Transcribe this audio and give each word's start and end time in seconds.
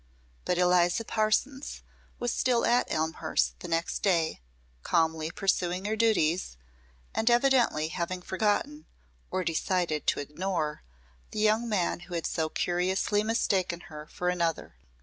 But 0.45 0.57
Eliza 0.57 1.05
Parsons 1.05 1.83
was 2.17 2.33
still 2.33 2.65
at 2.65 2.91
Elmhurst 2.91 3.59
the 3.59 3.67
next 3.67 3.99
day, 3.99 4.41
calmly 4.81 5.29
pursuing 5.29 5.85
her 5.85 5.95
duties, 5.95 6.57
and 7.13 7.29
evidently 7.29 7.89
having 7.89 8.23
forgotten 8.23 8.87
or 9.29 9.43
decided 9.43 10.07
to 10.07 10.19
ignore 10.19 10.81
the 11.29 11.39
young 11.39 11.69
man 11.69 11.99
who 11.99 12.15
had 12.15 12.25
so 12.25 12.49
curiously 12.49 13.21
mistaken 13.21 13.79
her 13.93 14.07
for 14.07 14.29
another. 14.29 14.75